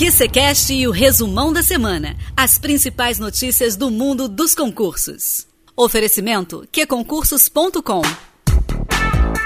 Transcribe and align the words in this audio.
QCCast 0.00 0.72
e 0.72 0.88
o 0.88 0.90
resumão 0.90 1.52
da 1.52 1.62
semana. 1.62 2.16
As 2.34 2.56
principais 2.56 3.18
notícias 3.18 3.76
do 3.76 3.90
mundo 3.90 4.28
dos 4.30 4.54
concursos. 4.54 5.46
Oferecimento 5.76 6.66
qconcursos.com 6.72 8.00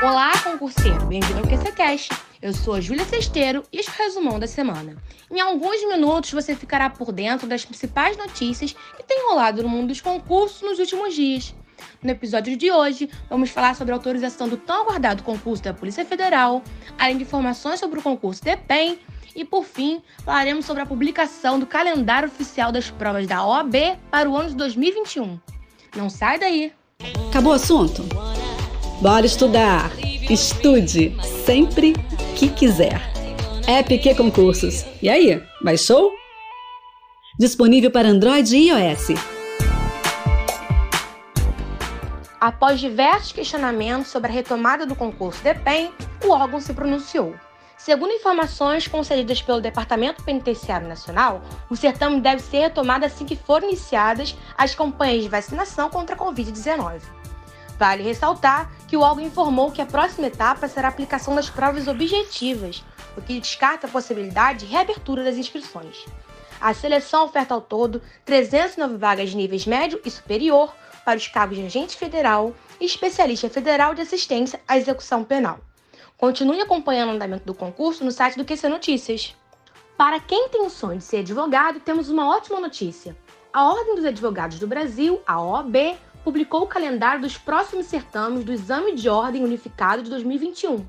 Olá, 0.00 0.30
concurseiro. 0.44 1.06
Bem-vindo 1.06 1.40
ao 1.40 1.44
QCCast. 1.44 2.10
Eu 2.40 2.52
sou 2.52 2.74
a 2.74 2.80
Júlia 2.80 3.04
Cesteiro 3.04 3.64
e 3.72 3.80
este 3.80 3.90
é 3.90 3.94
o 3.94 4.06
resumão 4.06 4.38
da 4.38 4.46
semana. 4.46 4.96
Em 5.28 5.40
alguns 5.40 5.84
minutos 5.88 6.30
você 6.30 6.54
ficará 6.54 6.88
por 6.88 7.10
dentro 7.10 7.48
das 7.48 7.64
principais 7.64 8.16
notícias 8.16 8.76
que 8.96 9.02
têm 9.02 9.26
rolado 9.28 9.60
no 9.60 9.68
mundo 9.68 9.88
dos 9.88 10.00
concursos 10.00 10.62
nos 10.62 10.78
últimos 10.78 11.16
dias. 11.16 11.52
No 12.04 12.10
episódio 12.10 12.54
de 12.54 12.70
hoje, 12.70 13.08
vamos 13.30 13.48
falar 13.48 13.74
sobre 13.74 13.92
a 13.92 13.96
autorização 13.96 14.46
do 14.46 14.58
tão 14.58 14.82
aguardado 14.82 15.22
concurso 15.22 15.62
da 15.64 15.72
Polícia 15.72 16.04
Federal, 16.04 16.62
além 16.98 17.16
de 17.16 17.22
informações 17.22 17.80
sobre 17.80 17.98
o 17.98 18.02
concurso 18.02 18.44
DEPEN 18.44 18.98
e, 19.34 19.42
por 19.42 19.64
fim, 19.64 20.02
falaremos 20.22 20.66
sobre 20.66 20.82
a 20.82 20.86
publicação 20.86 21.58
do 21.58 21.64
calendário 21.64 22.28
oficial 22.28 22.70
das 22.70 22.90
provas 22.90 23.26
da 23.26 23.42
OAB 23.46 23.74
para 24.10 24.28
o 24.28 24.36
ano 24.36 24.50
de 24.50 24.56
2021. 24.56 25.40
Não 25.96 26.10
sai 26.10 26.38
daí! 26.38 26.72
Acabou 27.30 27.52
o 27.52 27.56
assunto? 27.56 28.02
Bora 29.00 29.24
estudar! 29.24 29.90
Estude 30.28 31.16
sempre 31.46 31.94
que 32.36 32.50
quiser. 32.50 33.00
EPQ 33.66 34.14
Concursos. 34.14 34.84
E 35.00 35.08
aí, 35.08 35.42
baixou? 35.62 36.12
Disponível 37.38 37.90
para 37.90 38.08
Android 38.08 38.54
e 38.54 38.68
iOS. 38.68 39.33
Após 42.44 42.78
diversos 42.78 43.32
questionamentos 43.32 44.08
sobre 44.08 44.30
a 44.30 44.34
retomada 44.34 44.84
do 44.84 44.94
concurso 44.94 45.42
DEPEN, 45.42 45.90
o 46.22 46.28
órgão 46.28 46.60
se 46.60 46.74
pronunciou. 46.74 47.34
Segundo 47.78 48.12
informações 48.12 48.86
concedidas 48.86 49.40
pelo 49.40 49.62
Departamento 49.62 50.22
Penitenciário 50.22 50.86
Nacional, 50.86 51.40
o 51.70 51.74
certame 51.74 52.20
deve 52.20 52.42
ser 52.42 52.58
retomado 52.58 53.06
assim 53.06 53.24
que 53.24 53.34
forem 53.34 53.70
iniciadas 53.70 54.36
as 54.58 54.74
campanhas 54.74 55.22
de 55.22 55.30
vacinação 55.30 55.88
contra 55.88 56.14
a 56.14 56.18
Covid-19. 56.18 57.00
Vale 57.78 58.02
ressaltar 58.02 58.70
que 58.86 58.94
o 58.98 59.00
órgão 59.00 59.24
informou 59.24 59.72
que 59.72 59.80
a 59.80 59.86
próxima 59.86 60.26
etapa 60.26 60.68
será 60.68 60.88
a 60.88 60.90
aplicação 60.90 61.34
das 61.34 61.48
provas 61.48 61.88
objetivas, 61.88 62.84
o 63.16 63.22
que 63.22 63.40
descarta 63.40 63.86
a 63.86 63.90
possibilidade 63.90 64.66
de 64.66 64.66
reabertura 64.66 65.24
das 65.24 65.36
inscrições. 65.36 66.04
A 66.60 66.74
seleção 66.74 67.24
oferta 67.24 67.54
ao 67.54 67.62
todo 67.62 68.02
309 68.26 68.98
vagas 68.98 69.30
de 69.30 69.36
níveis 69.38 69.66
médio 69.66 69.98
e 70.04 70.10
superior, 70.10 70.74
para 71.04 71.18
os 71.18 71.28
cargos 71.28 71.58
de 71.58 71.66
agente 71.66 71.96
federal 71.96 72.54
e 72.80 72.84
especialista 72.84 73.50
federal 73.50 73.94
de 73.94 74.02
assistência 74.02 74.60
à 74.66 74.78
execução 74.78 75.22
penal. 75.22 75.60
Continue 76.16 76.60
acompanhando 76.60 77.10
o 77.10 77.14
andamento 77.14 77.44
do 77.44 77.54
concurso 77.54 78.04
no 78.04 78.10
site 78.10 78.36
do 78.36 78.44
QC 78.44 78.68
Notícias. 78.68 79.36
Para 79.96 80.18
quem 80.18 80.48
tem 80.48 80.64
o 80.64 80.70
sonho 80.70 80.98
de 80.98 81.04
ser 81.04 81.18
advogado, 81.18 81.80
temos 81.80 82.08
uma 82.08 82.28
ótima 82.28 82.58
notícia. 82.58 83.16
A 83.52 83.68
Ordem 83.68 83.94
dos 83.94 84.04
Advogados 84.04 84.58
do 84.58 84.66
Brasil, 84.66 85.20
a 85.26 85.40
OAB, 85.40 85.96
publicou 86.24 86.62
o 86.62 86.66
calendário 86.66 87.20
dos 87.20 87.36
próximos 87.36 87.86
certames 87.86 88.42
do 88.42 88.52
Exame 88.52 88.94
de 88.94 89.08
Ordem 89.08 89.44
Unificado 89.44 90.02
de 90.02 90.10
2021. 90.10 90.84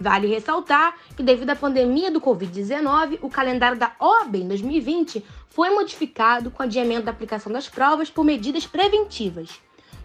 Vale 0.00 0.26
ressaltar 0.26 0.94
que, 1.14 1.22
devido 1.22 1.50
à 1.50 1.56
pandemia 1.56 2.10
do 2.10 2.22
Covid-19, 2.22 3.18
o 3.20 3.28
calendário 3.28 3.78
da 3.78 3.92
OAB 4.00 4.36
em 4.36 4.48
2020 4.48 5.22
foi 5.50 5.68
modificado 5.68 6.50
com 6.50 6.62
adiamento 6.62 7.02
da 7.02 7.10
aplicação 7.10 7.52
das 7.52 7.68
provas 7.68 8.08
por 8.08 8.24
medidas 8.24 8.66
preventivas. 8.66 9.60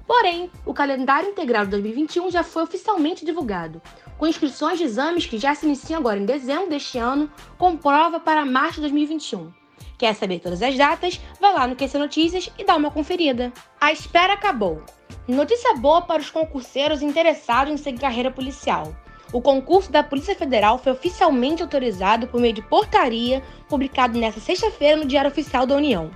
Porém, 0.06 0.52
o 0.66 0.74
calendário 0.74 1.30
integral 1.30 1.64
de 1.64 1.72
2021 1.72 2.30
já 2.30 2.44
foi 2.44 2.64
oficialmente 2.64 3.24
divulgado, 3.24 3.82
com 4.18 4.28
inscrições 4.28 4.78
de 4.78 4.84
exames 4.84 5.26
que 5.26 5.38
já 5.38 5.56
se 5.56 5.66
iniciam 5.66 6.00
agora 6.00 6.20
em 6.20 6.26
dezembro 6.26 6.70
deste 6.70 6.98
ano, 6.98 7.32
com 7.58 7.78
prova 7.78 8.20
para 8.20 8.46
março 8.46 8.76
de 8.76 8.82
2021. 8.82 9.50
Quer 9.98 10.14
saber 10.14 10.40
todas 10.40 10.62
as 10.62 10.76
datas? 10.76 11.22
Vai 11.40 11.54
lá 11.54 11.66
no 11.66 11.76
QC 11.76 11.98
Notícias 11.98 12.50
e 12.60 12.66
dá 12.66 12.76
uma 12.76 12.92
conferida. 12.92 13.54
A 13.80 13.94
espera 13.94 14.34
acabou. 14.34 14.84
Notícia 15.26 15.74
boa 15.76 16.02
para 16.02 16.22
os 16.22 16.30
concurseiros 16.30 17.02
interessados 17.02 17.72
em 17.72 17.78
seguir 17.78 18.02
carreira 18.02 18.30
policial. 18.30 18.94
O 19.34 19.42
concurso 19.42 19.92
da 19.92 20.04
Polícia 20.04 20.36
Federal 20.36 20.78
foi 20.78 20.92
oficialmente 20.92 21.62
autorizado 21.62 22.28
por 22.28 22.40
meio 22.40 22.54
de 22.54 22.62
portaria 22.62 23.44
publicado 23.68 24.18
nesta 24.18 24.40
sexta-feira 24.40 24.98
no 24.98 25.06
Diário 25.06 25.32
Oficial 25.32 25.66
da 25.66 25.76
União. 25.76 26.12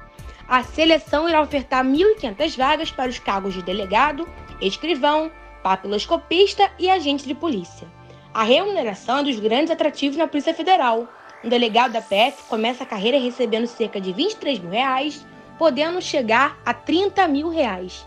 A 0.48 0.64
seleção 0.64 1.28
irá 1.28 1.42
ofertar 1.42 1.84
1.500 1.84 2.58
vagas 2.58 2.92
para 2.92 3.10
os 3.10 3.20
cargos 3.20 3.54
de 3.54 3.62
delegado, 3.62 4.28
escrivão, 4.62 5.32
papiloscopista 5.62 6.72
e 6.80 6.90
agente 6.90 7.28
de 7.28 7.36
polícia. 7.36 7.88
A 8.34 8.44
remuneração 8.44 9.20
é 9.20 9.24
dos 9.24 9.40
grandes 9.40 9.72
atrativos 9.72 10.18
na 10.18 10.28
Polícia 10.28 10.54
Federal. 10.54 11.08
Um 11.44 11.50
delegado 11.50 11.94
da 11.94 12.02
PF 12.02 12.44
começa 12.50 12.84
a 12.84 12.88
carreira 12.88 13.20
recebendo 13.20 13.68
cerca 13.68 14.00
de 14.00 14.12
23 14.14 14.60
mil 14.60 14.72
reais, 14.72 15.26
podendo 15.58 16.02
chegar 16.02 16.58
a 16.66 16.74
30 16.74 17.28
mil 17.28 17.50
reais. 17.50 18.06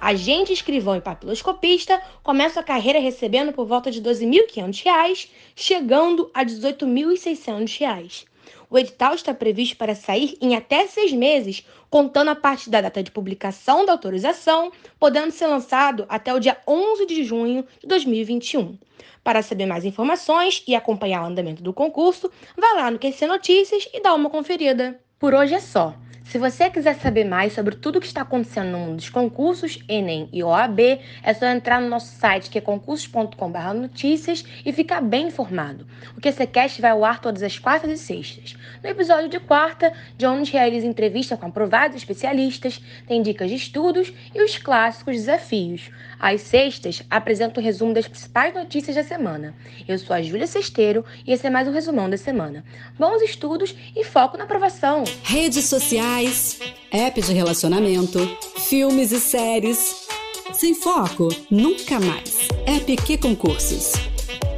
Agente, 0.00 0.52
escrivão 0.52 0.96
e 0.96 1.00
papiloscopista 1.00 2.00
começa 2.22 2.60
a 2.60 2.62
carreira 2.62 3.00
recebendo 3.00 3.52
por 3.52 3.66
volta 3.66 3.90
de 3.90 3.98
R$ 3.98 4.08
12.500, 4.08 5.28
chegando 5.56 6.30
a 6.32 6.40
R$ 6.40 6.46
18.600. 6.46 8.24
O 8.70 8.78
edital 8.78 9.14
está 9.14 9.34
previsto 9.34 9.76
para 9.76 9.94
sair 9.94 10.36
em 10.40 10.54
até 10.54 10.86
seis 10.86 11.12
meses, 11.12 11.66
contando 11.90 12.28
a 12.28 12.36
partir 12.36 12.70
da 12.70 12.80
data 12.80 13.02
de 13.02 13.10
publicação 13.10 13.84
da 13.84 13.92
autorização, 13.92 14.70
podendo 15.00 15.32
ser 15.32 15.46
lançado 15.46 16.06
até 16.08 16.32
o 16.32 16.38
dia 16.38 16.58
11 16.66 17.06
de 17.06 17.24
junho 17.24 17.66
de 17.80 17.88
2021. 17.88 18.78
Para 19.24 19.42
saber 19.42 19.66
mais 19.66 19.84
informações 19.84 20.62
e 20.66 20.74
acompanhar 20.74 21.22
o 21.22 21.26
andamento 21.26 21.62
do 21.62 21.72
concurso, 21.72 22.30
vá 22.56 22.72
lá 22.74 22.90
no 22.90 22.98
QC 22.98 23.26
Notícias 23.26 23.88
e 23.92 24.00
dá 24.00 24.14
uma 24.14 24.30
conferida. 24.30 25.00
Por 25.18 25.34
hoje 25.34 25.54
é 25.54 25.60
só. 25.60 25.94
Se 26.28 26.36
você 26.36 26.68
quiser 26.68 26.94
saber 26.96 27.24
mais 27.24 27.54
sobre 27.54 27.74
tudo 27.74 27.96
o 27.96 28.00
que 28.02 28.06
está 28.06 28.20
acontecendo 28.20 28.72
no 28.72 28.78
mundo 28.80 28.96
dos 28.96 29.08
concursos, 29.08 29.82
Enem 29.88 30.28
e 30.30 30.44
OAB, 30.44 31.00
é 31.22 31.32
só 31.32 31.46
entrar 31.46 31.80
no 31.80 31.88
nosso 31.88 32.14
site 32.18 32.50
que 32.50 32.58
é 32.58 32.60
concursos.com.br 32.60 33.72
notícias 33.74 34.44
e 34.62 34.70
ficar 34.70 35.00
bem 35.00 35.28
informado. 35.28 35.86
O 36.14 36.20
QCCast 36.20 36.82
vai 36.82 36.90
ao 36.90 37.02
ar 37.02 37.18
todas 37.18 37.42
as 37.42 37.58
quartas 37.58 37.90
e 37.90 37.96
sextas. 37.96 38.58
No 38.84 38.90
episódio 38.90 39.30
de 39.30 39.40
quarta, 39.40 39.90
Jones 40.18 40.50
realiza 40.50 40.86
entrevista 40.86 41.34
com 41.34 41.46
aprovados 41.46 41.96
especialistas, 41.96 42.78
tem 43.06 43.22
dicas 43.22 43.48
de 43.48 43.56
estudos 43.56 44.12
e 44.34 44.42
os 44.42 44.58
clássicos 44.58 45.16
desafios. 45.16 45.90
Às 46.18 46.42
sextas, 46.42 47.02
apresenta 47.08 47.60
o 47.60 47.62
resumo 47.62 47.94
das 47.94 48.08
principais 48.08 48.52
notícias 48.52 48.96
da 48.96 49.04
semana. 49.04 49.54
Eu 49.86 49.98
sou 49.98 50.14
a 50.14 50.22
Júlia 50.22 50.46
Cesteiro 50.46 51.04
e 51.26 51.32
esse 51.32 51.46
é 51.46 51.50
mais 51.50 51.68
um 51.68 51.72
resumão 51.72 52.10
da 52.10 52.16
semana. 52.16 52.64
Bons 52.98 53.22
estudos 53.22 53.74
e 53.94 54.04
foco 54.04 54.36
na 54.36 54.44
aprovação. 54.44 55.04
Redes 55.22 55.66
sociais 55.66 56.58
apps 56.90 57.26
de 57.26 57.34
relacionamento, 57.34 58.18
filmes 58.58 59.12
e 59.12 59.20
séries. 59.20 60.08
Sem 60.52 60.74
foco, 60.74 61.28
nunca 61.50 62.00
mais. 62.00 62.48
App 62.66 63.18
Concursos. 63.18 63.92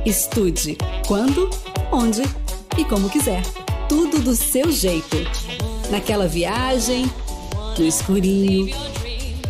Estude 0.06 0.78
quando, 1.06 1.50
onde 1.93 2.22
e 2.78 2.84
como 2.84 3.10
quiser. 3.10 3.43
Tudo 3.88 4.20
do 4.20 4.34
seu 4.34 4.70
jeito. 4.70 5.16
Naquela 5.91 6.26
viagem, 6.26 7.04
no 7.76 7.84
escurinho 7.84 8.75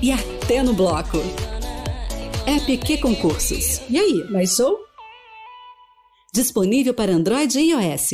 e 0.03 0.11
até 0.11 0.63
no 0.63 0.73
bloco. 0.73 1.19
App 2.51 2.99
Concursos. 2.99 3.81
E 3.89 3.97
aí, 3.97 4.25
mais 4.29 4.57
show? 4.57 4.77
Disponível 6.35 6.93
para 6.93 7.13
Android 7.13 7.57
e 7.57 7.71
iOS. 7.71 8.11